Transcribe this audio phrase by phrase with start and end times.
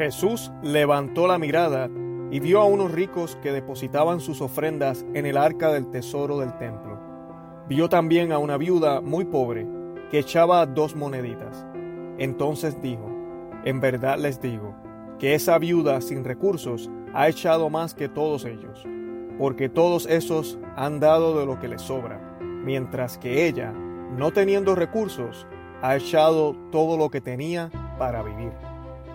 [0.00, 1.90] Jesús levantó la mirada
[2.30, 6.56] y vio a unos ricos que depositaban sus ofrendas en el arca del tesoro del
[6.56, 6.98] templo.
[7.68, 9.66] Vio también a una viuda muy pobre
[10.10, 11.66] que echaba dos moneditas.
[12.16, 13.10] Entonces dijo,
[13.66, 14.74] en verdad les digo,
[15.18, 18.82] que esa viuda sin recursos ha echado más que todos ellos,
[19.36, 24.74] porque todos esos han dado de lo que les sobra, mientras que ella, no teniendo
[24.74, 25.46] recursos,
[25.82, 28.69] ha echado todo lo que tenía para vivir.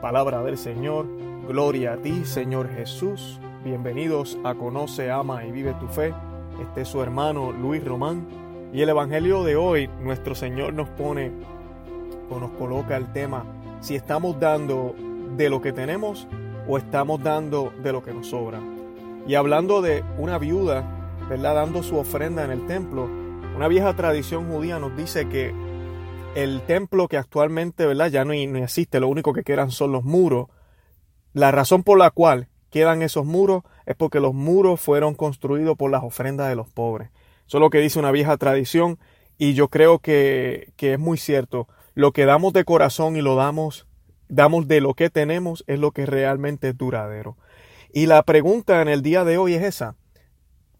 [0.00, 1.04] Palabra del Señor,
[1.46, 3.38] gloria a ti, Señor Jesús.
[3.62, 6.14] Bienvenidos a Conoce, Ama y Vive tu Fe.
[6.58, 8.26] Este es su hermano Luis Román.
[8.72, 11.30] Y el Evangelio de hoy, nuestro Señor nos pone
[12.30, 13.44] o nos coloca el tema
[13.80, 14.94] si estamos dando
[15.36, 16.26] de lo que tenemos
[16.66, 18.58] o estamos dando de lo que nos sobra.
[19.26, 20.82] Y hablando de una viuda,
[21.28, 21.56] ¿verdad?
[21.56, 23.06] Dando su ofrenda en el templo,
[23.54, 25.52] una vieja tradición judía nos dice que
[26.34, 28.08] el templo que actualmente ¿verdad?
[28.08, 30.48] ya no, existe, lo único que quedan son los muros.
[31.32, 35.90] La razón por la cual quedan esos muros es porque los muros fueron construidos por
[35.90, 37.10] las ofrendas de los pobres.
[37.46, 38.98] Eso es lo que dice una vieja tradición
[39.38, 41.68] y yo creo que, que es muy cierto.
[41.94, 43.86] Lo que damos de corazón y lo damos,
[44.28, 47.36] damos de lo que tenemos es lo que realmente es duradero.
[47.92, 49.96] Y la pregunta en el día de hoy es esa.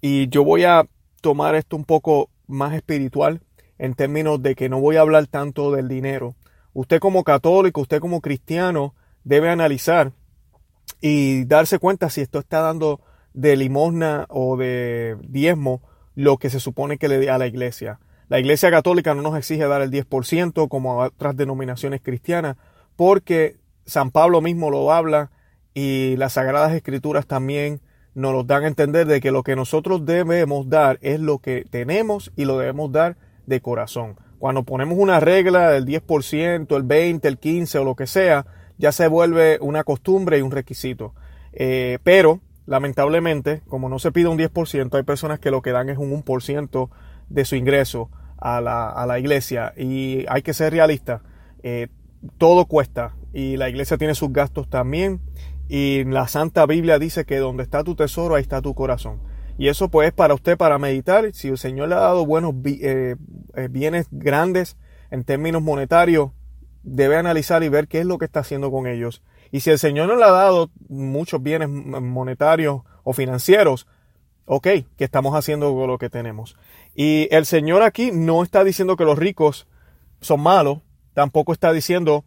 [0.00, 0.86] Y yo voy a
[1.20, 3.42] tomar esto un poco más espiritual
[3.78, 6.34] en términos de que no voy a hablar tanto del dinero.
[6.72, 8.94] Usted como católico, usted como cristiano,
[9.24, 10.12] debe analizar
[11.00, 13.00] y darse cuenta si esto está dando
[13.32, 15.82] de limosna o de diezmo
[16.14, 18.00] lo que se supone que le dé a la iglesia.
[18.28, 22.56] La iglesia católica no nos exige dar el 10% como a otras denominaciones cristianas,
[22.96, 25.30] porque San Pablo mismo lo habla
[25.74, 27.80] y las sagradas escrituras también
[28.14, 31.66] nos lo dan a entender de que lo que nosotros debemos dar es lo que
[31.68, 34.16] tenemos y lo debemos dar de corazón.
[34.38, 38.46] Cuando ponemos una regla del 10%, el 20%, el 15% o lo que sea,
[38.78, 41.14] ya se vuelve una costumbre y un requisito.
[41.52, 45.88] Eh, pero, lamentablemente, como no se pide un 10%, hay personas que lo que dan
[45.88, 46.90] es un 1%
[47.28, 49.72] de su ingreso a la, iglesia.
[49.76, 51.22] Y hay que ser realista.
[51.62, 51.88] Eh,
[52.38, 55.20] todo cuesta y la iglesia tiene sus gastos también.
[55.68, 59.20] Y la Santa Biblia dice que donde está tu tesoro, ahí está tu corazón.
[59.56, 61.32] Y eso pues para usted para meditar.
[61.32, 63.16] Si el Señor le ha dado buenos eh,
[63.54, 64.76] eh, bienes grandes
[65.10, 66.30] en términos monetarios,
[66.82, 69.22] debe analizar y ver qué es lo que está haciendo con ellos.
[69.50, 73.86] Y si el Señor no le ha dado muchos bienes monetarios o financieros,
[74.46, 74.66] ok,
[74.96, 76.56] ¿qué estamos haciendo con lo que tenemos?
[76.94, 79.66] Y el Señor aquí no está diciendo que los ricos
[80.20, 80.78] son malos,
[81.12, 82.24] tampoco está diciendo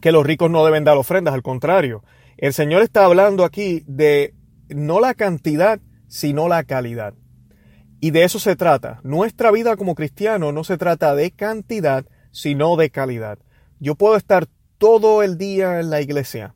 [0.00, 2.04] que los ricos no deben dar ofrendas, al contrario.
[2.36, 4.34] El Señor está hablando aquí de
[4.68, 5.80] no la cantidad,
[6.16, 7.12] sino la calidad.
[8.00, 9.00] Y de eso se trata.
[9.02, 13.38] Nuestra vida como cristiano no se trata de cantidad, sino de calidad.
[13.80, 14.46] Yo puedo estar
[14.78, 16.54] todo el día en la iglesia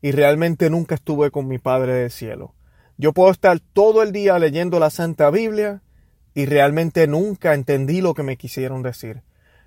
[0.00, 2.54] y realmente nunca estuve con mi Padre del Cielo.
[2.96, 5.82] Yo puedo estar todo el día leyendo la Santa Biblia
[6.32, 9.24] y realmente nunca entendí lo que me quisieron decir.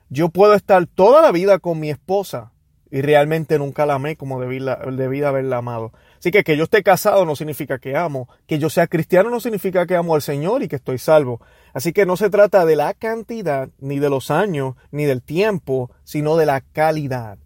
[0.07, 2.53] Yo puedo estar toda la vida con mi esposa
[2.95, 5.91] y realmente nunca la amé como debí, debí haberla amado.
[6.17, 9.41] Así que que yo esté casado no significa que amo, que yo sea cristiano no
[9.41, 11.41] significa que amo al Señor y que estoy salvo.
[11.73, 15.91] Así que no se trata de la cantidad, ni de los años, ni del tiempo,
[16.06, 17.38] sino de la calidad.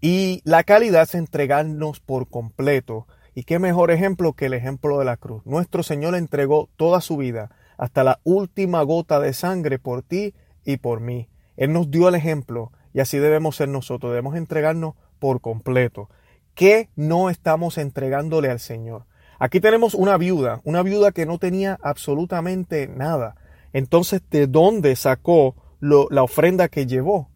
[0.00, 3.06] Y la calidad es entregarnos por completo.
[3.32, 5.46] Y qué mejor ejemplo que el ejemplo de la cruz.
[5.46, 10.34] Nuestro Señor entregó toda su vida, hasta la última gota de sangre por ti
[10.64, 11.28] y por mí.
[11.56, 16.08] Él nos dio el ejemplo y así debemos ser nosotros, debemos entregarnos por completo.
[16.54, 19.06] ¿Qué no estamos entregándole al Señor?
[19.38, 23.36] Aquí tenemos una viuda, una viuda que no tenía absolutamente nada.
[23.72, 27.30] Entonces, ¿de dónde sacó la ofrenda que llevó?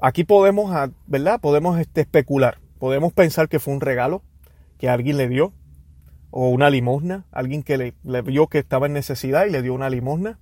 [0.00, 1.40] Aquí podemos, ah, ¿verdad?
[1.40, 2.58] Podemos este, especular.
[2.78, 4.22] Podemos pensar que fue un regalo
[4.76, 5.54] que alguien le dio,
[6.32, 9.90] o una limosna, alguien que le, vio que estaba en necesidad y le dio una
[9.90, 10.40] limosna.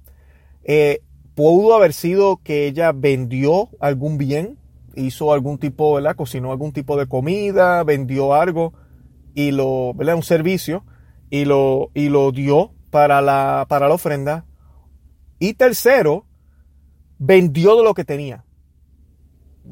[0.65, 1.03] Eh,
[1.35, 4.59] Pudo haber sido que ella vendió algún bien,
[4.97, 6.17] hizo algún tipo, ¿verdad?
[6.17, 8.73] Cocinó algún tipo de comida, vendió algo
[9.35, 10.17] y lo, ¿verdad?
[10.17, 10.85] Un servicio
[11.31, 14.45] y lo, y lo dio para la, para la ofrenda.
[15.39, 16.27] Y tercero,
[17.19, 18.45] vendió de lo que tenía.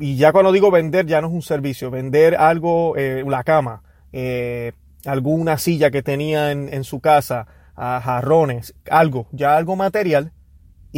[0.01, 3.83] Y ya cuando digo vender, ya no es un servicio, vender algo, eh, la cama,
[4.13, 4.73] eh,
[5.05, 10.33] alguna silla que tenía en, en su casa, jarrones, algo, ya algo material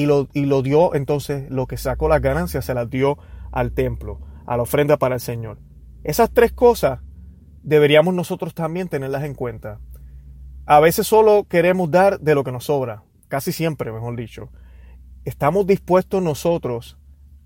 [0.01, 3.19] y lo, y lo dio, entonces lo que sacó las ganancias se las dio
[3.53, 5.59] al templo, a la ofrenda para el Señor.
[6.05, 7.01] Esas tres cosas
[7.63, 9.79] deberíamos nosotros también tenerlas en cuenta.
[10.65, 14.51] A veces solo queremos dar de lo que nos sobra, casi siempre, mejor dicho.
[15.27, 16.99] Estamos dispuestos nosotros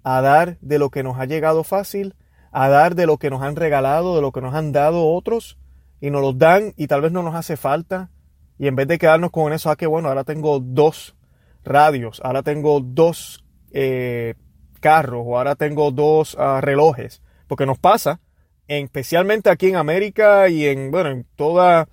[0.04, 2.14] a dar de lo que nos ha llegado fácil,
[2.52, 5.58] a dar de lo que nos han regalado, de lo que nos han dado otros,
[6.00, 8.12] y nos los dan y tal vez no nos hace falta.
[8.58, 11.16] Y en vez de quedarnos con eso, ah, que bueno, ahora tengo dos
[11.64, 14.34] radios, ahora tengo dos eh,
[14.80, 18.20] carros o ahora tengo dos ah, relojes, porque nos pasa,
[18.68, 21.86] especialmente aquí en América y en, bueno, en todos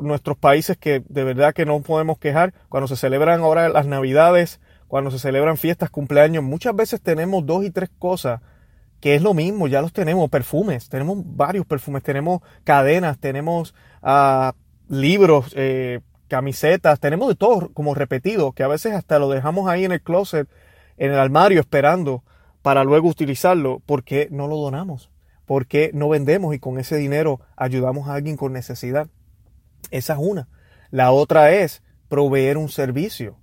[0.00, 4.60] nuestros países que de verdad que no podemos quejar, cuando se celebran ahora las navidades,
[4.88, 8.40] cuando se celebran fiestas, cumpleaños, muchas veces tenemos dos y tres cosas
[9.00, 14.52] que es lo mismo, ya los tenemos, perfumes, tenemos varios perfumes, tenemos cadenas, tenemos uh,
[14.88, 19.84] libros, eh, camisetas, tenemos de todo como repetido, que a veces hasta lo dejamos ahí
[19.84, 20.48] en el closet,
[20.96, 22.24] en el armario esperando
[22.62, 23.80] para luego utilizarlo.
[23.84, 25.10] ¿Por qué no lo donamos?
[25.44, 29.08] ¿Por qué no vendemos y con ese dinero ayudamos a alguien con necesidad?
[29.90, 30.48] Esa es una.
[30.90, 33.36] La otra es proveer un servicio.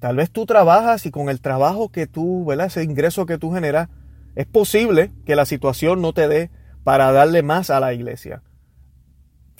[0.00, 2.66] Tal vez tú trabajas y con el trabajo que tú, ¿verdad?
[2.66, 3.88] Ese ingreso que tú generas,
[4.34, 6.50] es posible que la situación no te dé
[6.82, 8.42] para darle más a la iglesia.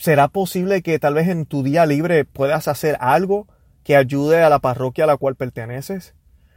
[0.02, 3.46] ¿Será posible que tal vez en tu día libre puedas hacer algo
[3.84, 6.16] que ayude a la parroquia a la cual perteneces?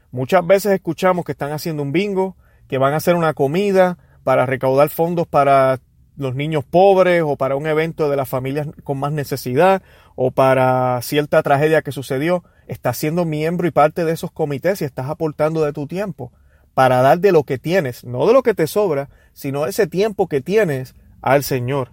[0.09, 2.35] Muchas veces escuchamos que están haciendo un bingo,
[2.67, 5.79] que van a hacer una comida para recaudar fondos para
[6.17, 9.83] los niños pobres o para un evento de las familias con más necesidad
[10.15, 12.43] o para cierta tragedia que sucedió.
[12.65, 16.33] Estás siendo miembro y parte de esos comités y estás aportando de tu tiempo
[16.73, 20.27] para dar de lo que tienes, no de lo que te sobra, sino ese tiempo
[20.27, 21.91] que tienes al Señor.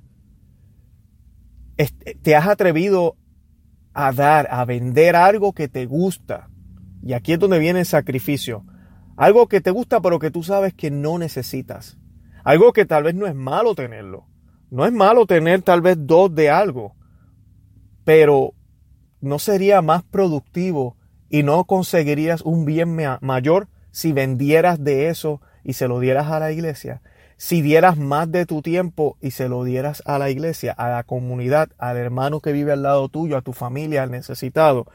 [2.23, 3.17] Te has atrevido
[3.95, 6.49] a dar, a vender algo que te gusta.
[7.03, 8.65] Y aquí es donde viene el sacrificio.
[9.17, 11.99] Algo que te gusta pero que tú sabes que no necesitas.
[12.45, 14.27] Algo que tal vez no es malo tenerlo.
[14.71, 16.95] No es malo tener tal vez dos de algo.
[18.05, 18.55] Pero
[19.21, 20.97] no sería más productivo
[21.29, 26.41] y no conseguirías un bien mayor si vendieras de eso y se lo dieras a
[26.41, 27.03] la iglesia,
[27.43, 31.03] si dieras más de tu tiempo y se lo dieras a la iglesia, a la
[31.03, 34.87] comunidad, al hermano que vive al lado tuyo, a tu familia, al necesitado.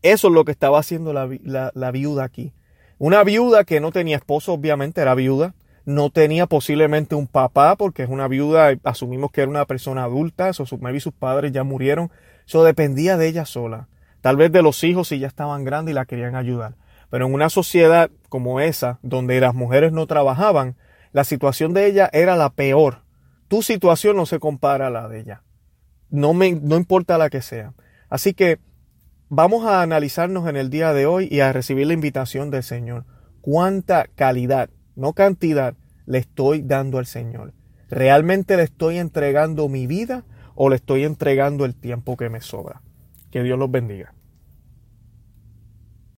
[0.00, 2.52] Eso es lo que estaba haciendo la, viuda aquí.
[2.98, 8.04] Una viuda que no tenía esposo, obviamente era viuda, no tenía posiblemente un papá, porque
[8.04, 12.12] es una viuda, asumimos que era una persona adulta, eso, maybe sus padres ya murieron,
[12.46, 13.88] eso dependía de ella sola.
[14.20, 16.76] Tal vez de los hijos si ya estaban grandes y la querían ayudar.
[17.10, 20.76] Pero en una sociedad como esa, donde las mujeres no trabajaban,
[21.14, 23.04] la situación de ella era la peor.
[23.46, 25.44] Tu situación no se compara a la de ella.
[26.10, 27.72] No, me, no importa la que sea.
[28.10, 28.58] Así que
[29.28, 33.04] vamos a analizarnos en el día de hoy y a recibir la invitación del Señor.
[33.42, 37.52] ¿Cuánta calidad, no cantidad, le estoy dando al Señor?
[37.88, 40.24] ¿Realmente le estoy entregando mi vida
[40.56, 42.82] o le estoy entregando el tiempo que me sobra?
[43.30, 44.13] Que Dios los bendiga.